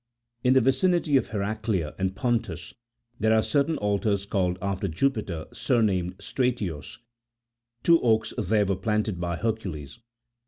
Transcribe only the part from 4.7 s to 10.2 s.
Jupiter surnamed Stratios; two oaks there were planted by Hercules.